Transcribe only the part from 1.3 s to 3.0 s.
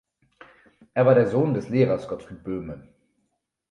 des Lehrers Gottfried Böhme.